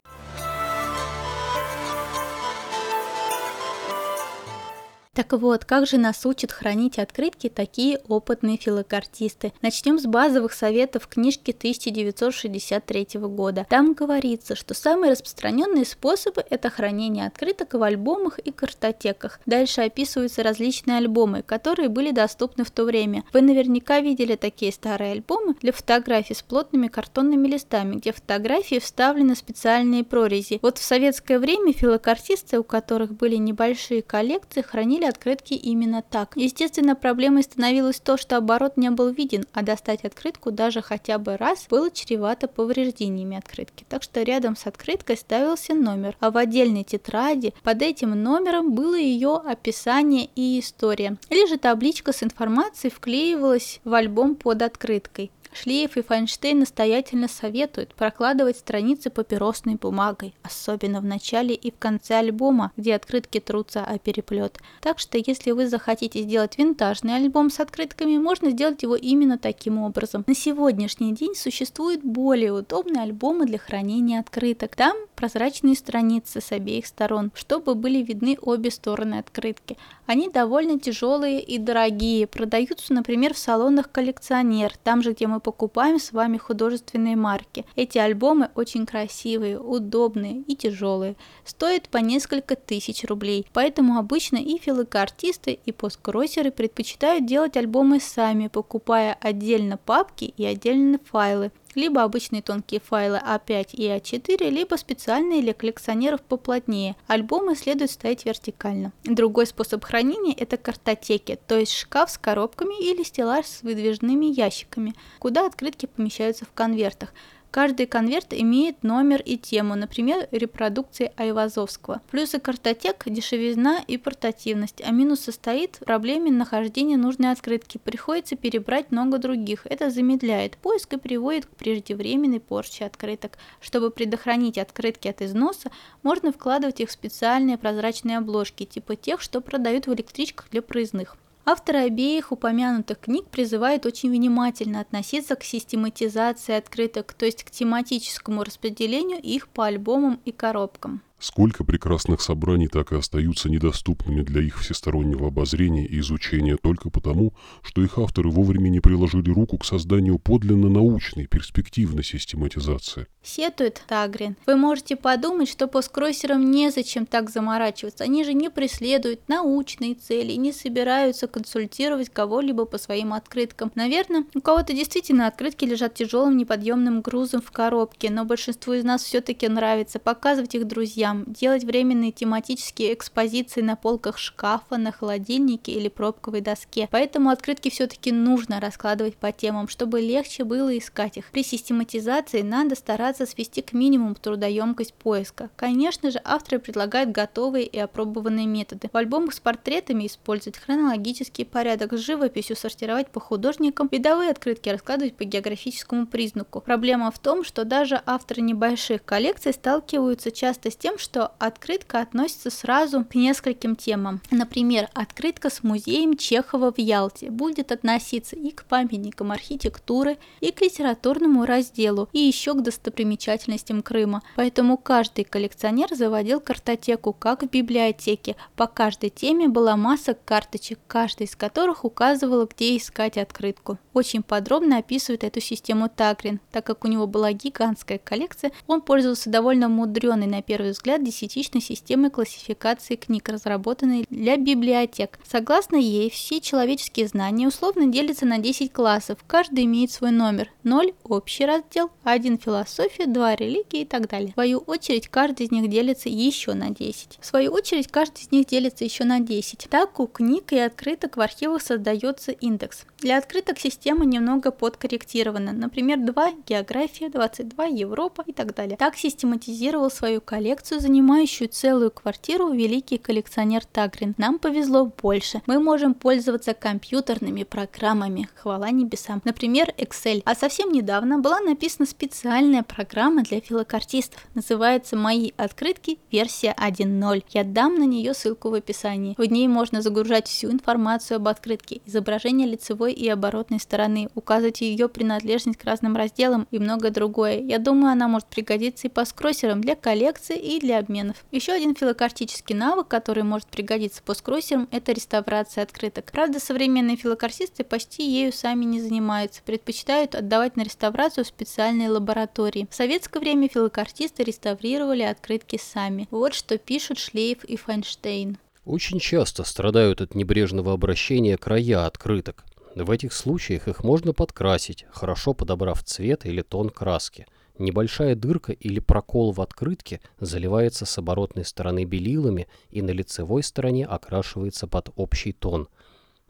Так 5.17 5.33
вот, 5.33 5.65
как 5.65 5.87
же 5.87 5.97
нас 5.97 6.27
учат 6.27 6.53
хранить 6.53 6.99
открытки 6.99 7.49
такие 7.49 8.01
опытные 8.07 8.59
филокартисты? 8.59 9.55
Начнем 9.63 9.99
с 9.99 10.05
базовых 10.05 10.53
советов 10.53 11.07
книжки 11.07 11.53
1963 11.53 13.09
года. 13.21 13.65
Там 13.71 13.95
говорится, 13.95 14.55
что 14.55 14.75
самые 14.75 15.13
распространенные 15.13 15.87
способы– 15.87 16.45
это 16.51 16.69
хранение 16.69 17.27
открыток 17.27 17.73
в 17.73 17.83
альбомах 17.83 18.39
и 18.41 18.51
картотеках. 18.53 19.41
Дальше 19.47 19.81
описываются 19.81 20.43
различные 20.43 20.99
альбомы, 20.99 21.43
которые 21.43 21.89
были 21.89 22.11
доступны 22.11 22.65
в 22.65 22.71
то 22.71 22.85
время. 22.85 23.25
Вы 23.33 23.41
наверняка 23.41 24.01
видели 24.01 24.37
такие 24.37 24.71
старые 24.71 25.13
альбомы 25.13 25.55
для 25.63 25.73
фотографий 25.73 26.35
с 26.35 26.43
плотными 26.43 26.89
картонными 26.89 27.49
листами, 27.49 27.95
где 27.95 28.13
фотографии 28.13 28.79
вставлены 28.79 29.35
специальные 29.35 30.05
прорези. 30.05 30.59
Вот 30.61 30.77
в 30.77 30.85
советское 30.85 31.39
время 31.39 31.73
филокартисты, 31.73 32.59
у 32.59 32.65
которых 32.65 33.15
были 33.15 33.37
небольшие 33.37 34.03
коллекции, 34.03 34.61
хранили 34.61 35.06
открытки 35.08 35.55
именно 35.55 36.03
так. 36.03 36.32
Естественно, 36.37 36.94
проблемой 36.94 37.43
становилось 37.43 38.00
то, 38.00 38.17
что 38.17 38.37
оборот 38.37 38.76
не 38.76 38.91
был 38.91 39.11
виден, 39.11 39.47
а 39.53 39.62
достать 39.62 40.05
открытку 40.05 40.50
даже 40.50 40.82
хотя 40.82 41.19
бы 41.19 41.37
раз 41.37 41.67
было 41.69 41.91
чревато 41.91 42.49
повреждениями 42.49 43.37
открытки. 43.37 43.85
Так 43.88 44.03
что 44.03 44.23
рядом 44.23 44.56
с 44.56 44.67
открыткой 44.67 45.17
ставился 45.17 45.75
номер, 45.75 46.17
а 46.20 46.31
в 46.31 46.37
отдельной 46.37 46.85
тетради 46.85 47.55
под 47.62 47.82
этим 47.82 48.11
номером 48.11 48.73
было 48.73 48.97
ее 48.97 49.37
описание 49.37 50.29
и 50.35 50.61
история. 50.61 51.17
Или 51.31 51.47
же 51.47 51.58
табличка 51.58 52.12
с 52.12 52.23
информацией 52.23 52.93
вклеивалась 52.93 53.81
в 53.85 53.94
альбом 53.94 54.35
под 54.35 54.62
открыткой. 54.62 55.31
Шлиев 55.56 55.97
и 55.97 56.03
Файнштейн 56.03 56.61
настоятельно 56.61 57.29
советуют 57.29 57.94
прокладывать 57.94 58.58
страницы 58.58 59.08
папиросной 59.08 59.76
бумагой, 59.76 60.35
особенно 60.43 61.00
в 61.00 61.05
начале 61.05 61.55
и 61.55 61.70
в 61.70 61.79
конце 61.79 62.17
альбома, 62.17 62.73
где 62.76 62.94
открытки 62.94 63.41
трутся 63.41 63.82
о 63.82 63.99
переплет. 63.99 64.58
Так 64.81 64.99
что, 64.99 65.19
если 65.19 65.53
вы 65.53 65.67
захотите 65.67 66.23
сделать 66.23 66.58
винтажный 66.58 67.17
альбом 67.17 67.50
с 67.50 67.61
открытками, 67.61 68.19
можно 68.19 68.50
сделать 68.50 68.82
его 68.82 68.97
именно 68.97 69.38
таким 69.38 69.79
образом. 69.79 70.25
На 70.26 70.35
сегодняшний 70.35 71.14
день 71.14 71.35
существуют 71.35 72.03
более 72.03 72.53
удобные 72.53 73.03
альбомы 73.03 73.47
для 73.47 73.58
хранения 73.58 74.20
открыток. 74.20 74.76
Там 74.76 74.97
прозрачные 75.17 75.75
страницы 75.75 76.41
с 76.41 76.53
обеих 76.53 76.87
сторон, 76.87 77.33
чтобы 77.35 77.75
были 77.75 78.03
видны 78.03 78.39
обе 78.41 78.71
стороны 78.71 79.17
открытки. 79.17 79.77
Они 80.07 80.29
довольно 80.29 80.79
тяжелые 80.79 81.41
и 81.43 81.59
дорогие, 81.59 82.27
продаются, 82.27 82.93
например, 82.93 83.35
в 83.35 83.39
салонах 83.39 83.91
коллекционер, 83.91 84.77
там 84.85 85.03
же, 85.03 85.13
где 85.13 85.27
мы 85.27 85.41
покупаем 85.41 85.99
с 85.99 86.13
вами 86.13 86.37
художественные 86.37 87.17
марки. 87.17 87.65
Эти 87.75 87.99
альбомы 87.99 88.51
очень 88.55 88.87
красивые, 88.87 89.59
удобные 89.59 90.43
и 90.43 90.55
тяжелые. 90.55 91.17
Стоят 91.45 91.89
по 91.89 91.99
несколько 91.99 92.55
тысяч 92.55 93.05
рублей. 93.05 93.47
Поэтому 93.53 93.99
обычно 93.99 94.37
и 94.37 94.59
филокартисты, 94.59 95.59
и 95.65 95.73
посткроссеры 95.73 96.51
предпочитают 96.51 97.27
делать 97.27 97.57
альбомы 97.57 97.99
сами, 98.01 98.49
покупая 98.49 99.17
отдельно 99.21 99.79
папки 99.79 100.35
и 100.37 100.45
отдельно 100.45 101.01
файлы 101.05 101.51
либо 101.76 102.02
обычные 102.02 102.43
тонкие 102.43 102.81
файлы 102.81 103.19
А5 103.25 103.69
и 103.75 103.84
А4, 103.84 104.50
либо 104.50 104.75
специальные 104.75 105.43
для 105.43 105.55
коллекционеров 105.55 106.23
поплотнее. 106.23 106.96
Альбомы 107.06 107.55
следует 107.55 107.93
ставить 107.93 108.25
вертикально. 108.25 108.93
Другой 109.05 109.46
способ 109.46 109.84
хранения– 109.84 110.34
это 110.37 110.56
картотеки, 110.56 111.38
то 111.46 111.56
есть 111.56 111.73
шкаф 111.73 112.11
с 112.11 112.19
коробками 112.19 112.75
или 112.82 113.05
стеллаж 113.05 113.46
с 113.46 113.62
выдвижными 113.62 114.26
ящиками, 114.26 114.94
куда 115.20 115.46
открытки 115.46 115.87
помещаются 115.87 116.46
в 116.46 116.52
конвертах. 116.52 117.12
Каждый 117.50 117.87
конверт 117.87 118.32
имеет 118.32 118.82
номер 118.82 119.22
и 119.22 119.38
тему, 119.38 119.76
например, 119.76 120.28
репродукции 120.31 121.12
Айвазовского. 121.16 122.02
Плюсы 122.10 122.38
картотек– 122.38 123.04
дешевизна 123.06 123.81
и 123.87 123.96
портативность, 123.96 124.82
а 124.84 124.90
минус 124.90 125.20
состоит 125.20 125.76
в 125.76 125.84
проблеме 125.87 126.31
нахождения 126.31 126.98
нужной 126.98 127.32
открытки. 127.32 127.78
Приходится 127.78 128.37
перебрать 128.37 128.90
много 128.90 129.19
других. 129.19 129.66
Это 129.66 129.90
замедляет 129.90 130.58
поиск 130.58 130.93
и 130.93 130.98
приводит 130.98 131.46
к 131.46 131.50
преждевременной 131.50 132.40
порче 132.40 132.84
открыток. 132.84 133.38
Чтобы 133.60 133.90
предохранить 133.90 134.58
открытки 134.58 135.08
от 135.08 135.22
износа, 135.22 135.70
можно 136.02 136.32
вкладывать 136.32 136.81
их 136.81 136.90
в 136.90 136.93
специальные 136.93 137.56
прозрачные 137.56 138.19
обложки, 138.19 138.64
типа 138.64 138.96
тех, 138.96 139.22
что 139.22 139.40
продают 139.40 139.87
в 139.87 139.94
электричках 139.94 140.50
для 140.50 140.60
проездных. 140.60 141.16
Авторы 141.48 141.78
обеих 141.78 142.32
упомянутых 142.32 142.98
книг 142.98 143.26
призывают 143.28 143.87
очень 143.87 144.10
внимательно 144.10 144.81
относиться 144.81 145.36
к 145.36 145.44
систематизации 145.44 146.56
открыток, 146.56 147.15
то 147.15 147.24
есть 147.24 147.44
к 147.44 147.53
тематическому 147.53 148.43
распределению 148.43 149.22
их 149.22 149.46
по 149.46 149.67
альбомам 149.67 150.20
и 150.24 150.32
коробкам. 150.32 151.03
Сколько 151.19 151.65
прекрасных 151.65 152.20
собраний 152.20 152.69
так 152.69 152.93
и 152.93 152.96
остаются 152.96 153.49
недоступными 153.49 154.20
для 154.20 154.43
их 154.43 154.58
всестороннего 154.58 155.29
обозрения 155.29 155.87
и 155.87 156.01
изучения 156.01 156.58
только 156.58 156.91
потому, 156.91 157.32
что 157.63 157.82
их 157.82 157.99
авторы 157.99 158.29
вовремя 158.29 158.69
не 158.69 158.81
приложили 158.81 159.31
руку 159.31 159.56
к 159.56 159.65
созданию 159.65 160.19
подлинно 160.19 160.69
научной, 160.69 161.27
перспективной 161.27 162.05
систематизации. 162.05 163.06
Сетует 163.23 163.82
Тагрин. 163.89 164.37
Вы 164.46 164.56
можете 164.56 164.94
подумать, 164.94 165.49
что 165.49 165.69
посткроссерам 165.69 166.51
незачем 166.51 167.06
так 167.06 167.31
заморачиваться. 167.31 168.05
Они 168.05 168.23
же 168.23 168.35
не 168.35 168.51
преследуют 168.51 169.27
научные 169.27 169.94
цели, 169.94 170.32
не 170.32 170.53
собираются 170.53 171.27
консультировать 171.29 172.11
кого-либо 172.11 172.67
по 172.67 172.77
своим 172.77 173.15
открыткам. 173.15 173.73
Наверное, 173.75 174.27
у 174.35 174.41
кого-то 174.43 174.75
действительно 174.75 175.27
открытки 175.27 175.65
лежат 175.65 175.94
тяжелым 175.94 176.37
неподъемным 176.37 177.01
грузом 177.01 177.41
в 177.41 177.51
коробке, 177.51 178.11
но 178.11 178.27
большинству 178.27 178.75
из 178.75 178.85
нас 178.85 179.03
все-таки 179.03 179.49
нравится 179.49 179.99
показывать 179.99 180.55
их 180.55 180.67
друзьям 180.67 181.06
друзьям, 181.06 181.25
делать 181.27 181.65
временные 181.65 182.13
тематические 182.13 182.94
экспозиции 182.94 183.60
на 183.60 183.77
полках 183.77 184.19
шкафа, 184.19 184.77
на 184.77 184.93
холодильнике 184.93 185.72
или 185.72 185.89
пробковой 185.89 186.41
доске. 186.41 186.89
Поэтому 186.91 187.31
открытки 187.31 187.70
все-таки 187.70 188.13
нужно 188.13 188.60
раскладывать 188.60 189.17
по 189.17 189.32
темам, 189.32 189.69
чтобы 189.69 190.01
легче 190.01 190.44
было 190.44 190.77
искать 190.77 191.17
их. 191.17 191.31
При 191.31 191.43
систематизации 191.43 192.43
надо 192.43 192.75
стараться 192.75 193.27
свести 193.27 193.63
к 193.63 193.72
минимуму 193.72 194.15
трудоемкость 194.15 194.94
поиска. 194.94 195.51
Конечно 195.56 196.10
же, 196.10 196.20
авторы 196.25 196.58
предлагают 196.58 197.10
готовые 197.10 197.67
и 197.67 197.79
опробованные 197.79 198.46
методы. 198.46 198.89
В 198.93 198.96
альбомах 198.96 199.34
с 199.34 199.41
портретами 199.41 200.06
использовать 200.06 200.58
хронологический 200.58 201.44
порядок, 201.44 201.93
с 201.93 201.98
живописью 201.98 202.56
сортировать 202.56 203.10
по 203.10 203.20
художникам, 203.20 203.89
видовые 203.91 204.31
открытки 204.31 204.69
раскладывать 204.69 205.17
по 205.17 205.25
географическому 205.25 206.06
признаку. 206.06 206.60
Проблема 206.60 207.10
в 207.10 207.19
том, 207.19 207.44
что 207.44 207.65
даже 207.65 208.01
авторы 208.06 208.43
небольших 208.43 209.05
коллекций 209.05 209.53
сталкиваются 209.53 210.31
часто 210.31 210.70
с 210.70 210.77
тем, 210.77 210.95
тем, 210.96 210.98
что 210.98 211.32
открытка 211.38 212.00
относится 212.00 212.50
сразу 212.50 213.05
к 213.05 213.15
нескольким 213.15 213.76
темам. 213.76 214.20
Например, 214.31 214.88
открытка 214.94 215.50
с 215.50 215.62
музеем 215.62 216.17
Чехова 216.17 216.72
в 216.72 216.79
Ялте 216.79 217.31
будет 217.31 217.72
относиться 217.72 218.36
и 218.36 218.50
к 218.50 218.65
памятникам 218.65 219.32
архитектуры, 219.32 220.19
и 220.41 220.50
к 220.53 220.60
литературному 220.62 221.44
разделу, 221.44 222.08
и 222.12 222.19
еще 222.19 222.55
к 222.55 222.62
достопримечательностям 222.62 223.82
Крыма. 223.82 224.22
Поэтому 224.36 224.76
каждый 224.76 225.24
коллекционер 225.24 225.94
заводил 225.94 226.41
картотеку, 226.41 227.12
как 227.12 227.43
в 227.43 227.50
библиотеке. 227.50 228.36
По 228.56 228.67
каждой 228.67 229.10
теме 229.10 229.48
была 229.48 229.76
масса 229.76 230.15
карточек, 230.15 230.79
каждая 230.86 231.29
из 231.29 231.36
которых 231.36 231.84
указывала, 231.84 232.46
где 232.46 232.76
искать 232.76 233.19
открытку. 233.19 233.79
Очень 233.93 234.22
подробно 234.22 234.79
описывает 234.79 235.24
эту 235.24 235.41
систему 235.41 235.88
Тагрин. 235.94 236.41
Так 236.53 236.65
как 236.67 236.84
у 236.84 236.88
него 236.88 237.06
была 237.06 237.32
гигантская 237.32 237.98
коллекция, 237.98 238.53
он 238.67 238.81
пользовался 238.81 239.31
довольно 239.31 239.69
мудреной 239.69 240.26
на 240.26 240.43
первый 240.43 240.70
взгляд 240.70 240.85
десятичной 240.98 241.60
системой 241.60 242.10
классификации 242.10 242.96
книг, 242.96 243.28
разработанной 243.28 244.06
для 244.08 244.36
библиотек. 244.36 245.19
Согласно 245.28 245.76
ей, 245.76 246.10
все 246.10 246.40
человеческие 246.40 247.08
знания 247.08 247.48
условно 247.48 247.86
делятся 247.86 248.26
на 248.26 248.38
10 248.38 248.72
классов, 248.72 249.19
каждый 249.26 249.64
имеет 249.64 249.90
свой 249.90 250.12
номер. 250.12 250.50
0– 250.62 250.93
общий 251.05 251.44
раздел, 251.44 251.90
1– 252.05 252.38
философия, 252.40 253.06
2– 253.06 253.36
религия 253.36 253.82
и 253.82 253.84
так 253.84 254.08
далее. 254.08 254.31
В 254.31 254.34
свою 254.34 254.58
очередь, 254.58 255.08
каждый 255.08 255.46
из 255.46 255.50
них 255.50 255.69
делится 255.69 256.08
еще 256.08 256.55
на 256.55 256.70
10. 256.70 257.19
В 257.20 257.26
свою 257.26 257.52
очередь, 257.52 257.88
каждый 257.88 258.22
из 258.22 258.31
них 258.31 258.46
делится 258.46 258.84
еще 258.84 259.05
на 259.05 259.20
10. 259.20 259.66
Так 259.70 260.00
у 260.00 260.06
книг 260.06 260.52
и 260.52 260.58
открыток 260.58 261.16
в 261.16 261.20
архивах 261.20 261.62
создается 261.62 262.32
индекс. 262.32 262.84
Для 262.98 263.19
открыток 263.19 263.58
система 263.58 264.05
немного 264.05 264.50
подкорректирована. 264.50 265.52
Например, 265.52 265.98
2– 265.98 266.32
география, 266.46 267.08
22– 267.08 267.64
Европа 267.66 268.24
и 268.26 268.32
так 268.32 268.55
далее. 268.55 268.76
Так 268.76 268.96
систематизировал 268.96 269.90
свою 269.90 270.20
коллекцию, 270.20 270.76
занимающую 270.81 271.49
целую 271.49 271.91
квартиру, 271.91 272.51
великий 272.51 272.99
коллекционер 272.99 273.65
Тагрин. 273.65 274.15
Нам 274.19 274.39
повезло 274.39 274.87
больше. 274.87 275.43
Мы 275.47 275.61
можем 275.61 275.95
пользоваться 275.95 276.55
компьютерными 276.55 277.43
программами, 277.43 278.29
хвала 278.35 278.71
небесам. 278.71 279.21
Например, 279.25 279.73
Excel. 279.79 280.23
А 280.25 280.35
совсем 280.35 280.73
недавно 280.73 281.19
была 281.19 281.41
написана 281.41 281.87
специальная 281.87 282.63
программа 282.63 283.23
для 283.23 283.41
филокартистов. 283.41 284.27
Называется 284.35 284.97
«Мои 284.97 285.33
открытки. 285.37 285.99
Версия 286.11 286.55
1.0». 286.59 287.25
Я 287.31 287.45
дам 287.45 287.75
на 287.79 287.85
нее 287.85 288.15
ссылку 288.15 288.51
в 288.51 288.55
описании. 288.55 289.15
В 289.19 289.25
ней 289.25 289.49
можно 289.49 289.83
загружать 289.83 290.29
всю 290.29 290.51
информацию 290.51 291.17
об 291.17 291.29
открытке, 291.29 291.81
изображение 291.87 292.49
лицевой 292.49 292.93
и 292.93 293.09
оборотной 293.09 293.61
стороны, 293.61 294.09
указывать 294.15 294.61
ее 294.61 294.89
принадлежность 294.89 295.59
к 295.59 295.65
разным 295.65 295.97
разделам 295.97 296.47
и 296.51 296.59
многое 296.59 296.91
другое. 296.91 297.41
Я 297.41 297.59
думаю, 297.59 297.93
она 297.93 298.09
может 298.09 298.29
пригодиться 298.29 298.87
и 298.87 298.91
по 298.91 299.05
скроссерам 299.05 299.61
для 299.61 299.75
коллекции 299.75 300.37
и 300.37 300.61
для 300.67 300.79
обменов. 300.79 301.25
Еще 301.31 301.53
один 301.53 301.75
филокартический 301.75 302.55
навык, 302.55 302.89
который 302.89 303.23
может 303.23 303.46
пригодиться 303.49 304.03
по 304.03 304.15
скроссерам, 304.15 304.69
это 304.73 304.93
реставрация 304.93 305.63
открыток. 305.63 306.11
Правда, 306.13 306.41
современные 306.41 306.96
филокартисты 306.96 307.65
почти 307.65 308.08
ею 308.08 308.32
сами 308.32 308.65
не 308.65 308.81
занимаются, 308.81 309.43
предпочитают 309.44 310.15
отдавать 310.15 310.56
на 310.56 310.63
реставрацию 310.63 311.25
в 311.25 311.29
специальные 311.29 311.89
лаборатории. 311.89 312.67
В 312.70 312.75
советское 312.75 313.20
время 313.20 313.49
филокартисты 313.49 314.25
реставрировали 314.25 315.03
открытки 315.03 315.58
сами. 315.63 316.08
Вот 316.11 316.35
что 316.35 316.58
пишут 316.58 316.99
Шлейф 316.99 317.44
и 317.44 317.56
Файнштейн. 317.56 318.39
Очень 318.65 318.99
часто 318.99 319.44
страдают 319.44 320.01
от 320.01 320.17
небрежного 320.17 320.73
обращения 320.73 321.37
края 321.37 321.87
открыток. 321.87 322.44
В 322.75 322.91
этих 322.91 323.13
случаях 323.13 323.69
их 323.69 323.85
можно 323.85 324.13
подкрасить, 324.13 324.85
хорошо 324.91 325.32
подобрав 325.32 325.82
цвет 325.85 326.27
или 326.27 326.43
тон 326.43 326.69
краски. 326.70 327.27
Небольшая 327.58 328.15
дырка 328.15 328.53
или 328.53 328.81
прокол 328.81 329.32
в 329.32 329.41
открытке 329.41 330.01
заливается 330.20 330.84
с 330.84 330.98
оборотной 330.98 331.44
стороны 331.44 331.84
белилами 331.84 332.48
и 332.70 332.82
на 332.82 332.91
лицевой 332.91 333.43
стороне 333.43 333.86
окрашивается 333.86 334.67
под 334.67 334.91
общий 334.96 335.32
тон. 335.32 335.69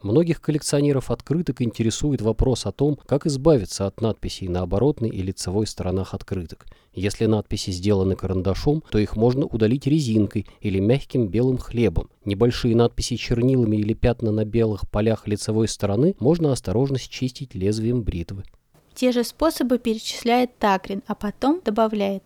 Многих 0.03 0.41
коллекционеров 0.41 1.09
открыток 1.09 1.61
интересует 1.63 2.21
вопрос 2.21 2.67
о 2.67 2.71
том, 2.71 2.99
как 3.07 3.25
избавиться 3.25 3.87
от 3.87 3.99
надписей 3.99 4.47
на 4.47 4.61
оборотной 4.61 5.09
и 5.09 5.23
лицевой 5.23 5.65
сторонах 5.65 6.13
открыток. 6.13 6.67
Если 6.93 7.25
надписи 7.25 7.71
сделаны 7.71 8.15
карандашом, 8.15 8.83
то 8.91 8.99
их 8.99 9.15
можно 9.15 9.47
удалить 9.47 9.87
резинкой 9.87 10.45
или 10.61 10.79
мягким 10.79 11.29
белым 11.29 11.57
хлебом. 11.57 12.11
Небольшие 12.25 12.75
надписи 12.75 13.15
чернилами 13.15 13.77
или 13.77 13.93
пятна 13.93 14.31
на 14.31 14.45
белых 14.45 14.87
полях 14.87 15.27
лицевой 15.27 15.67
стороны 15.67 16.15
можно 16.19 16.51
осторожно 16.51 16.99
счистить 16.99 17.55
лезвием 17.55 18.03
бритвы. 18.03 18.43
Те 18.97 19.11
же 19.11 19.23
способы 19.23 19.77
перечисляет 19.77 20.57
Тагрин, 20.57 21.03
а 21.05 21.13
потом 21.13 21.61
добавляет. 21.63 22.23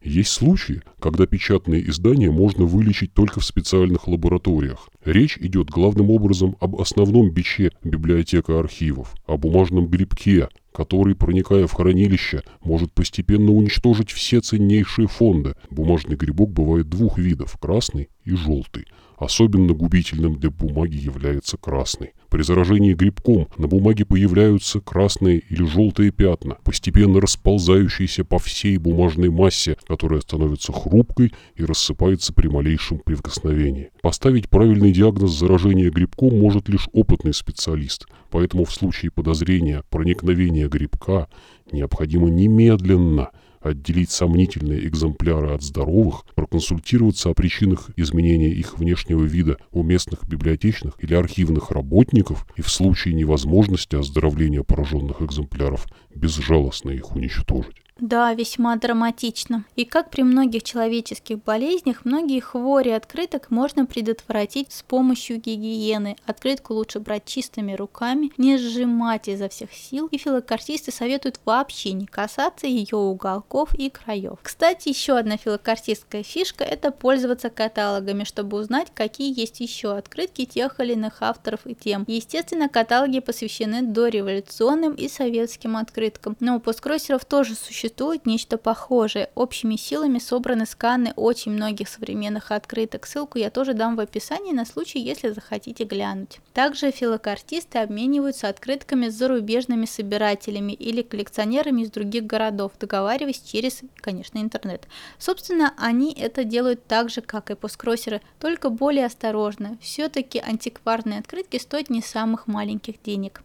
Есть 0.00 0.30
случаи, 0.30 0.80
когда 0.98 1.26
печатные 1.26 1.86
издания 1.90 2.30
можно 2.30 2.64
вылечить 2.64 3.12
только 3.12 3.40
в 3.40 3.44
специальных 3.44 4.08
лабораториях. 4.08 4.88
Речь 5.04 5.36
идет 5.36 5.68
главным 5.68 6.10
образом 6.10 6.56
об 6.60 6.80
основном 6.80 7.30
биче 7.30 7.72
библиотека 7.82 8.58
архивов, 8.58 9.14
о 9.26 9.36
бумажном 9.36 9.86
грибке, 9.86 10.48
который, 10.74 11.14
проникая 11.14 11.68
в 11.68 11.72
хранилище, 11.72 12.42
может 12.60 12.92
постепенно 12.92 13.52
уничтожить 13.52 14.10
все 14.10 14.40
ценнейшие 14.40 15.06
фонды. 15.06 15.54
Бумажный 15.70 16.16
грибок 16.16 16.50
бывает 16.50 16.88
двух 16.90 17.16
видов– 17.16 17.56
красный 17.60 18.08
и 18.24 18.34
желтый. 18.34 18.86
Особенно 19.16 19.72
губительным 19.72 20.38
для 20.38 20.50
бумаги 20.50 20.96
является 20.96 21.56
красный. 21.56 22.14
При 22.28 22.42
заражении 22.42 22.94
грибком 22.94 23.46
на 23.56 23.68
бумаге 23.68 24.04
появляются 24.04 24.80
красные 24.80 25.38
или 25.38 25.64
желтые 25.64 26.10
пятна, 26.10 26.56
постепенно 26.64 27.20
расползающиеся 27.20 28.24
по 28.24 28.40
всей 28.40 28.76
бумажной 28.76 29.30
массе, 29.30 29.76
которая 29.86 30.20
становится 30.20 30.72
хрупкой 30.72 31.32
и 31.54 31.64
рассыпается 31.64 32.32
при 32.32 32.48
малейшем 32.48 32.98
прикосновении. 32.98 33.90
Поставить 34.02 34.50
правильный 34.50 34.90
диагноз 34.90 35.30
заражения 35.30 35.90
грибком 35.90 36.36
может 36.36 36.68
лишь 36.68 36.88
опытный 36.92 37.34
специалист, 37.34 38.06
поэтому 38.30 38.64
в 38.64 38.72
случае 38.74 39.12
подозрения 39.12 39.84
проникновения 39.88 40.63
грибка 40.68 41.28
необходимо 41.70 42.28
немедленно– 42.28 43.30
отделить 43.64 44.10
сомнительные 44.10 44.86
экземпляры 44.86 45.54
от 45.54 45.62
здоровых, 45.62 46.24
проконсультироваться 46.34 47.30
о 47.30 47.34
причинах 47.34 47.90
изменения 47.96 48.50
их 48.50 48.78
внешнего 48.78 49.24
вида 49.24 49.56
у 49.72 49.82
местных 49.82 50.28
библиотечных 50.28 50.94
или 50.98 51.14
архивных 51.14 51.70
работников 51.70 52.46
и 52.56 52.62
в 52.62 52.70
случае 52.70 53.14
невозможности 53.14 53.96
оздоровления 53.96 54.62
пораженных 54.62 55.22
экземпляров 55.22 55.86
безжалостно 56.14 56.90
их 56.90 57.16
уничтожить. 57.16 57.83
Да, 58.00 58.34
весьма 58.34 58.74
драматично. 58.74 59.64
И 59.76 59.84
как 59.84 60.10
при 60.10 60.22
многих 60.22 60.64
человеческих 60.64 61.40
болезнях, 61.44 62.04
многие 62.04 62.40
хвори 62.40 62.90
открыток 62.90 63.52
можно 63.52 63.86
предотвратить 63.86 64.72
с 64.72 64.82
помощью 64.82 65.40
гигиены. 65.40 66.16
Открытку 66.26 66.74
лучше 66.74 66.98
брать 66.98 67.24
чистыми 67.24 67.72
руками, 67.74 68.32
не 68.36 68.58
сжимать 68.58 69.28
изо 69.28 69.48
всех 69.48 69.72
сил, 69.72 70.08
и 70.08 70.18
филокартисты 70.18 70.90
советуют 70.90 71.38
вообще 71.44 71.92
не 71.92 72.06
касаться 72.06 72.66
ее 72.66 72.96
уголков 72.96 73.72
и 73.74 73.90
краев. 73.90 74.40
Кстати, 74.42 74.88
еще 74.88 75.16
одна 75.16 75.36
филокартистская 75.36 76.24
фишка– 76.24 76.64
это 76.64 76.90
пользоваться 76.90 77.48
каталогами, 77.48 78.24
чтобы 78.24 78.58
узнать, 78.58 78.88
какие 78.92 79.38
есть 79.38 79.60
еще 79.60 79.96
открытки 79.96 80.46
тех 80.46 80.80
или 80.80 80.94
иных 80.94 81.22
авторов 81.22 81.60
и 81.64 81.76
тем. 81.76 82.04
Естественно, 82.08 82.68
каталоги 82.68 83.20
посвящены 83.20 83.82
дореволюционным 83.82 84.94
и 84.94 85.06
советским 85.06 85.76
открыткам, 85.76 86.36
но 86.40 86.56
у 86.56 86.60
посткроссеров 86.60 87.24
тоже 87.24 87.54
существует 87.54 87.83
существует 87.84 88.24
нечто 88.24 88.56
похожее. 88.56 89.28
Общими 89.34 89.76
силами 89.76 90.18
собраны 90.18 90.64
сканы 90.64 91.12
очень 91.16 91.52
многих 91.52 91.90
современных 91.90 92.50
открыток. 92.50 93.04
Ссылку 93.04 93.36
я 93.38 93.50
тоже 93.50 93.74
дам 93.74 93.96
в 93.96 94.00
описании 94.00 94.52
на 94.52 94.64
случай, 94.64 95.00
если 95.00 95.28
захотите 95.28 95.84
глянуть. 95.84 96.40
Также 96.54 96.90
филокартисты 96.90 97.78
обмениваются 97.78 98.48
открытками 98.48 99.10
с 99.10 99.14
зарубежными 99.14 99.84
собирателями 99.84 100.72
или 100.72 101.02
коллекционерами 101.02 101.82
из 101.82 101.90
других 101.90 102.24
городов, 102.24 102.72
договариваясь 102.80 103.42
через, 103.42 103.82
конечно, 103.96 104.38
интернет. 104.38 104.88
Собственно, 105.18 105.74
они 105.76 106.14
это 106.14 106.44
делают 106.44 106.86
так 106.86 107.10
же, 107.10 107.20
как 107.20 107.50
и 107.50 107.54
посткроссеры, 107.54 108.22
только 108.40 108.70
более 108.70 109.04
осторожно. 109.04 109.76
Все-таки 109.82 110.38
антикварные 110.38 111.18
открытки 111.18 111.58
стоят 111.58 111.90
не 111.90 112.00
самых 112.00 112.46
маленьких 112.46 113.02
денег. 113.02 113.42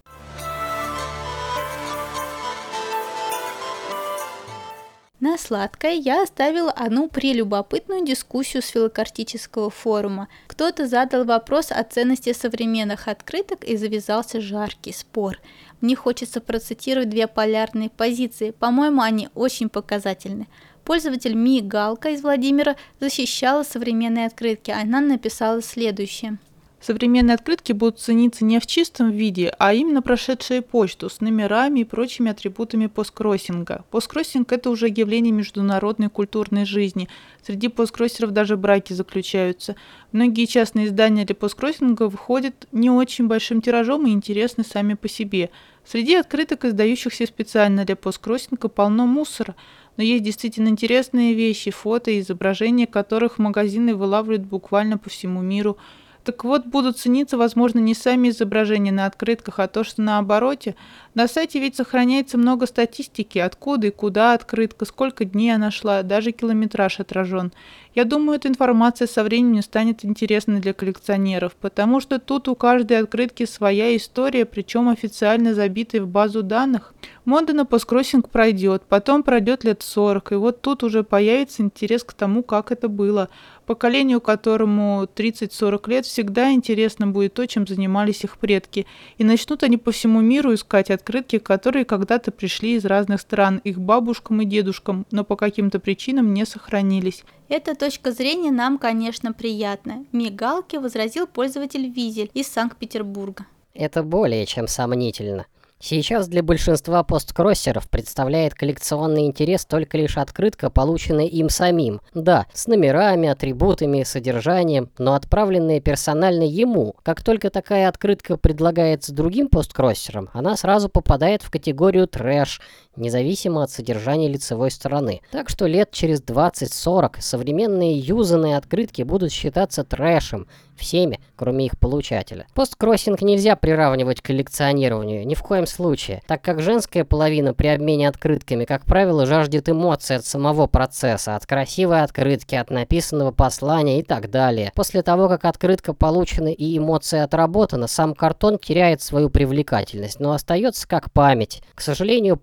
На 5.20 5.38
сладкое 5.38 5.96
я 5.96 6.24
оставила 6.24 6.72
одну 6.72 7.10
прелюбопытную 7.10 8.06
дискуссию 8.06 8.64
с 8.64 8.68
филокартического 8.68 9.70
форума. 9.70 10.30
Кто-то 10.48 10.88
задал 10.88 11.26
вопрос 11.26 11.72
о 11.72 11.84
ценности 11.84 12.32
современных 12.32 13.10
открыток 13.10 13.66
и 13.66 13.76
завязался 13.76 14.40
жаркий 14.40 14.94
спор. 14.94 15.38
Мне 15.82 15.98
хочется 15.98 16.40
процитировать 16.40 17.10
две 17.10 17.28
полярные 17.28 17.90
позиции, 17.90 18.52
по-моему, 18.52 19.02
они 19.02 19.28
очень 19.36 19.68
показательны. 19.68 20.48
Пользователь 20.86 21.36
Ми 21.36 21.60
Галка 21.60 22.12
из 22.12 22.22
Владимира 22.22 22.78
защищала 23.02 23.64
современные 23.64 24.26
открытки, 24.26 24.72
она 24.72 25.02
написала 25.02 25.62
следующее. 25.62 26.38
Современные 26.82 27.36
открытки 27.36 27.74
будут 27.74 28.00
цениться 28.00 28.46
не 28.46 28.58
в 28.60 28.66
чистом 28.66 29.12
виде, 29.12 29.54
а 29.60 29.74
именно 29.74 30.02
прошедшие 30.02 30.62
почту 30.62 31.10
с 31.10 31.20
номерами 31.20 31.82
и 31.82 31.84
прочими 31.84 32.32
атрибутами 32.32 32.88
посткроссинга. 32.88 33.84
Посткроссинг– 33.92 34.52
это 34.54 34.70
уже 34.70 34.88
явление 34.88 35.34
международной 35.34 36.10
культурной 36.10 36.64
жизни. 36.64 37.10
Среди 37.46 37.68
посткроссеров 37.68 38.32
даже 38.32 38.56
браки 38.56 38.94
заключаются. 38.94 39.76
Многие 40.14 40.46
частные 40.46 40.86
издания 40.86 41.26
для 41.26 41.36
посткроссинга 41.36 42.04
выходят 42.08 42.68
не 42.72 42.90
очень 42.90 43.28
большим 43.28 43.62
тиражом 43.62 44.08
и 44.08 44.12
интересны 44.12 44.64
сами 44.64 44.94
по 44.94 45.10
себе. 45.10 45.50
Среди 45.86 46.16
открыток, 46.16 46.64
издающихся 46.64 47.26
специально 47.26 47.84
для 47.84 47.98
посткроссинга, 47.98 48.70
полно 48.70 49.06
мусора– 49.06 49.56
но 49.98 50.04
есть 50.04 50.24
действительно 50.24 50.70
интересные 50.70 51.34
вещи, 51.34 51.72
фото 51.72 52.10
и 52.10 52.22
изображения 52.22 52.88
которых 52.88 53.38
магазины 53.38 53.94
вылавливают 53.94 54.44
буквально 54.44 54.98
по 54.98 55.10
всему 55.10 55.42
миру– 55.42 55.78
так 56.24 56.44
вот, 56.44 56.66
будут 56.66 56.98
цениться, 56.98 57.38
возможно, 57.38 57.80
не 57.80 57.94
сами 57.94 58.30
изображения 58.30 58.92
на 58.92 59.06
открытках, 59.06 59.60
а 59.60 59.68
то, 59.68 59.84
что 59.84 60.02
на 60.02 60.18
обороте. 60.18 60.76
На 61.14 61.28
сайте 61.28 61.60
ведь 61.60 61.76
сохраняется 61.76 62.38
много 62.38 62.66
статистики, 62.68 63.40
откуда 63.40 63.88
и 63.88 63.92
куда 63.92 64.34
открытка, 64.34 64.86
сколько 64.86 65.26
дней 65.26 65.52
она 65.52 65.72
шла, 65.72 66.04
даже 66.04 66.32
километраж 66.32 67.00
отражен. 67.00 67.52
Я 67.96 68.06
думаю, 68.06 68.38
эта 68.38 68.48
информация 68.48 69.08
со 69.08 69.24
временем 69.24 69.64
станет 69.64 70.06
интересной 70.06 70.60
для 70.60 70.74
коллекционеров, 70.74 71.54
потому 71.60 72.00
что 72.00 72.20
тут 72.20 72.48
у 72.48 72.56
каждой 72.56 73.00
открытки 73.00 73.46
своя 73.46 73.96
история, 73.98 74.46
причем 74.46 74.90
официально 74.90 75.56
забитая 75.56 76.04
в 76.04 76.08
базу 76.08 76.44
данных. 76.44 76.94
Мода 77.26 77.54
на 77.54 77.66
посткроссинг 77.66 78.30
пройдет, 78.30 78.84
потом 78.88 79.24
пройдет 79.24 79.64
лет 79.64 79.82
40, 79.82 80.32
и 80.32 80.36
вот 80.36 80.62
тут 80.62 80.84
уже 80.84 81.04
появится 81.04 81.64
интерес 81.64 82.04
к 82.04 82.14
тому, 82.14 82.44
как 82.44 82.72
это 82.72 82.88
было. 82.88 83.30
Поколению, 83.70 84.20
которому 84.20 85.04
30-40 85.04 85.90
лет, 85.92 86.06
всегда 86.08 86.52
интересно 86.54 87.06
будет 87.06 87.36
то, 87.36 87.46
чем 87.46 87.68
занимались 87.68 88.24
их 88.24 88.40
предки. 88.40 88.88
И 89.20 89.24
начнут 89.24 89.62
они 89.62 89.78
по 89.78 89.92
всему 89.92 90.22
миру 90.22 90.56
искать 90.56 90.90
открытки, 90.90 91.38
которые 91.38 91.86
когда-то 91.86 92.32
пришли 92.32 92.74
из 92.74 92.86
разных 92.86 93.22
стран, 93.22 93.62
их 93.64 93.80
бабушкам 93.80 94.42
и 94.42 94.46
дедушкам, 94.46 95.06
но 95.12 95.24
по 95.24 95.36
каким-то 95.36 95.80
причинам 95.80 96.34
не 96.34 96.48
сохранились. 96.48 97.24
Эта 97.48 97.76
точка 97.76 98.12
зрения 98.12 98.50
нам, 98.50 98.80
конечно, 98.80 99.34
приятна. 99.34 100.04
Мигалки 100.12 100.78
возразил 100.78 101.28
пользователь 101.28 101.92
Визель 101.92 102.32
из 102.34 102.48
Санкт-Петербурга. 102.48 103.46
Это 103.76 104.02
более 104.02 104.48
чем 104.48 104.68
сомнительно. 104.68 105.46
Сейчас 105.82 106.28
для 106.28 106.44
большинства 106.44 107.04
посткроссеров 107.04 107.90
представляет 107.90 108.54
коллекционный 108.54 109.26
интерес 109.28 109.66
только 109.66 109.98
лишь 109.98 110.18
открытка, 110.18 110.70
полученная 110.70 111.26
им 111.26 111.48
самим. 111.48 112.02
Да, 112.14 112.48
с 112.54 112.68
номерами, 112.68 113.30
атрибутами, 113.30 114.04
содержанием, 114.04 114.90
но 114.98 115.14
отправленная 115.14 115.80
персонально 115.80 116.44
ему. 116.44 116.96
Как 117.02 117.24
только 117.24 117.50
такая 117.50 117.88
открытка 117.88 118.36
предлагается 118.36 119.14
другим 119.14 119.48
посткроссерам, 119.48 120.30
она 120.34 120.58
сразу 120.58 120.90
попадает 120.90 121.44
в 121.44 121.50
категорию 121.50 122.08
трэш, 122.08 122.60
независимо 123.00 123.64
от 123.64 123.72
содержания 123.72 124.28
лицевой 124.28 124.72
стороны. 124.72 125.22
Так 125.32 125.50
что 125.50 125.66
лет 125.66 125.92
через 125.92 126.22
20-40 126.22 127.16
современные 127.20 127.98
юзанные 127.98 128.58
открытки 128.58 129.02
будут 129.02 129.32
считаться 129.32 129.84
трэшем, 129.84 130.48
всеми, 130.80 131.20
кроме 131.36 131.68
их 131.68 131.78
получателя. 131.78 132.48
Посткроссинг 132.56 133.22
нельзя 133.22 133.56
приравнивать 133.56 134.22
к 134.22 134.26
коллекционированию, 134.26 135.28
ни 135.28 135.36
в 135.36 135.44
коем 135.44 135.68
случае, 135.68 136.22
так 136.26 136.42
как 136.42 136.62
женская 136.62 137.04
половина 137.04 137.54
при 137.54 137.68
обмене 137.68 138.08
открытками, 138.08 138.66
как 138.66 138.86
правило, 138.86 139.26
жаждет 139.26 139.70
эмоций 139.70 140.16
от 140.16 140.26
самого 140.26 140.68
процесса, 140.68 141.36
от 141.36 141.46
красивой 141.46 142.02
открытки, 142.02 142.56
от 142.56 142.72
написанного 142.72 143.32
послания 143.32 144.00
и 144.00 144.04
так 144.04 144.32
далее. 144.32 144.72
После 144.76 145.04
того, 145.04 145.28
как 145.28 145.46
открытка 145.46 145.94
получена 145.94 146.48
и 146.48 146.78
эмоция 146.78 147.24
отработана, 147.24 147.88
сам 147.88 148.16
картон 148.16 148.58
теряет 148.58 149.02
свою 149.02 149.30
привлекательность, 149.30 150.20
но 150.20 150.32
остается 150.32 150.88
как 150.88 151.12
память. 151.12 151.62
К 151.76 151.82
сожалению, 151.82 152.38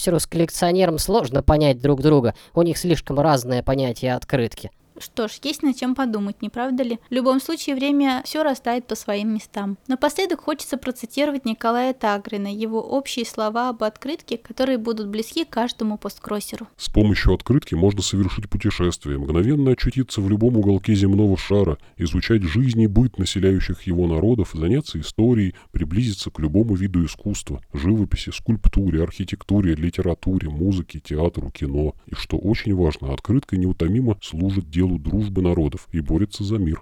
посткроссеру 0.00 0.18
с 0.18 0.26
коллекционером 0.26 0.98
сложно 0.98 1.42
понять 1.42 1.80
друг 1.80 2.00
друга, 2.00 2.34
у 2.54 2.62
них 2.62 2.78
слишком 2.78 3.20
разное 3.20 3.62
понятие 3.62 4.14
открытки. 4.14 4.70
Что 4.98 5.28
ж, 5.28 5.32
есть 5.42 5.62
над 5.62 5.76
чем 5.76 5.94
подумать, 5.94 6.42
не 6.42 6.50
правда 6.50 6.82
ли? 6.82 6.98
В 7.08 7.14
любом 7.14 7.40
случае, 7.40 7.74
время 7.74 8.22
все 8.24 8.42
растает 8.42 8.86
по 8.86 8.94
своим 8.94 9.34
местам. 9.34 9.78
Напоследок 9.88 10.40
хочется 10.40 10.76
процитировать 10.76 11.44
Николая 11.44 11.94
Тагрина, 11.94 12.52
его 12.52 12.80
общие 12.80 13.24
слова 13.24 13.70
об 13.70 13.82
открытке, 13.82 14.36
которые 14.36 14.78
будут 14.78 15.08
близки 15.08 15.44
каждому 15.44 15.98
посткроссеру. 15.98 16.68
С 16.76 16.88
помощью 16.88 17.34
открытки 17.34 17.74
можно 17.74 18.02
совершить 18.02 18.48
путешествие, 18.50 19.18
мгновенно 19.18 19.72
очутиться 19.72 20.20
в 20.20 20.28
любом 20.28 20.56
уголке 20.56 20.94
земного 20.94 21.36
шара, 21.36 21.78
изучать 21.96 22.42
жизнь 22.42 22.80
и 22.80 22.86
быт 22.86 23.18
населяющих 23.18 23.82
его 23.82 24.06
народов, 24.06 24.50
заняться 24.54 25.00
историей, 25.00 25.54
приблизиться 25.72 26.30
к 26.30 26.38
любому 26.40 26.74
виду 26.74 27.04
искусства, 27.04 27.60
живописи, 27.72 28.30
скульптуре, 28.30 29.02
архитектуре, 29.02 29.74
литературе, 29.74 30.48
музыке, 30.48 31.00
театру, 31.00 31.50
кино. 31.50 31.94
И 32.06 32.14
что 32.14 32.36
очень 32.36 32.74
важно, 32.74 33.12
открытка 33.12 33.56
неутомимо 33.56 34.18
служит 34.22 34.68
делу 34.68 34.89
делу 34.90 34.98
дружбы 34.98 35.42
народов 35.42 35.88
и 35.92 36.00
борется 36.00 36.44
за 36.44 36.58
мир. 36.58 36.80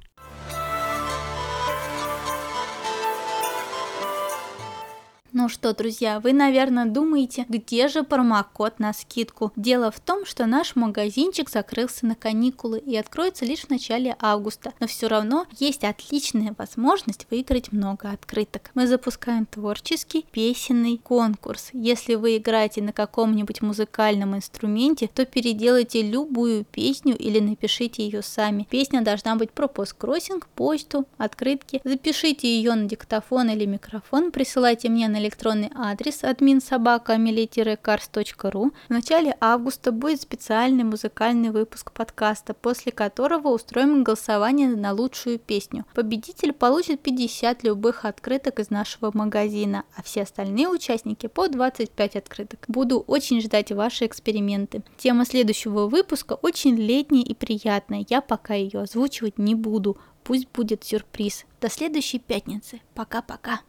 Ну 5.40 5.48
что, 5.48 5.72
друзья, 5.72 6.18
вы, 6.18 6.32
наверное, 6.32 6.84
думаете, 6.84 7.46
где 7.48 7.86
же 7.86 8.02
промокод 8.02 8.80
на 8.80 8.92
скидку? 8.92 9.52
Дело 9.54 9.92
в 9.92 10.00
том, 10.00 10.26
что 10.26 10.46
наш 10.46 10.74
магазинчик 10.74 11.48
закрылся 11.48 12.06
на 12.06 12.16
каникулы 12.16 12.80
и 12.80 12.96
откроется 12.96 13.44
лишь 13.44 13.60
в 13.60 13.70
начале 13.70 14.16
августа, 14.18 14.72
но 14.80 14.88
все 14.88 15.06
равно 15.06 15.46
есть 15.60 15.84
отличная 15.84 16.56
возможность 16.58 17.28
выиграть 17.30 17.70
много 17.70 18.10
открыток. 18.10 18.72
Мы 18.74 18.88
запускаем 18.88 19.46
творческий 19.46 20.26
песенный 20.32 20.98
конкурс. 20.98 21.68
Если 21.72 22.16
вы 22.16 22.38
играете 22.38 22.82
на 22.82 22.92
каком-нибудь 22.92 23.62
музыкальном 23.62 24.34
инструменте, 24.34 25.06
то 25.06 25.24
переделайте 25.24 26.02
любую 26.02 26.64
песню 26.64 27.16
или 27.16 27.38
напишите 27.38 28.02
ее 28.02 28.22
сами. 28.22 28.66
Песня 28.68 29.02
должна 29.02 29.36
быть 29.36 29.52
про 29.52 29.68
посткроссинг, 29.68 30.48
почту, 30.48 31.06
открытки. 31.16 31.80
Запишите 31.84 32.48
ее 32.48 32.74
на 32.74 32.88
диктофон 32.88 33.50
или 33.50 33.66
микрофон, 33.66 34.32
присылайте 34.32 34.88
мне 34.88 35.06
на 35.06 35.27
электронный 35.28 35.70
адрес 35.74 36.24
adminsobaka.cars.ru. 36.24 38.72
В 38.88 38.90
начале 38.90 39.36
августа 39.40 39.92
будет 39.92 40.22
специальный 40.22 40.82
музыкальный 40.84 41.50
выпуск 41.50 41.92
подкаста, 41.92 42.54
после 42.54 42.92
которого 42.92 43.48
устроим 43.48 44.04
голосование 44.04 44.68
на 44.68 44.92
лучшую 44.92 45.38
песню. 45.38 45.84
Победитель 45.94 46.54
получит 46.54 47.02
50 47.02 47.62
любых 47.62 48.06
открыток 48.06 48.60
из 48.60 48.70
нашего 48.70 49.10
магазина, 49.12 49.84
а 49.94 50.02
все 50.02 50.22
остальные 50.22 50.68
участники 50.68 51.26
по 51.26 51.48
25 51.48 52.16
открыток. 52.16 52.64
Буду 52.66 53.00
очень 53.00 53.42
ждать 53.42 53.70
ваши 53.70 54.06
эксперименты. 54.06 54.82
Тема 54.96 55.26
следующего 55.26 55.88
выпуска 55.88 56.38
очень 56.40 56.76
летняя 56.76 57.22
и 57.22 57.34
приятная, 57.34 58.06
я 58.08 58.22
пока 58.22 58.54
ее 58.54 58.80
озвучивать 58.80 59.36
не 59.38 59.54
буду. 59.54 59.98
Пусть 60.24 60.48
будет 60.48 60.84
сюрприз. 60.84 61.44
До 61.60 61.68
следующей 61.70 62.18
пятницы. 62.18 62.80
Пока-пока. 62.94 63.60